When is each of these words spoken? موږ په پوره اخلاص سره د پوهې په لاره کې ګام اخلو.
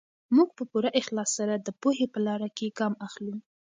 موږ 0.35 0.49
په 0.57 0.63
پوره 0.71 0.89
اخلاص 0.99 1.29
سره 1.37 1.53
د 1.57 1.67
پوهې 1.81 2.05
په 2.13 2.19
لاره 2.27 2.49
کې 2.57 2.75
ګام 2.77 2.93
اخلو. 3.07 3.35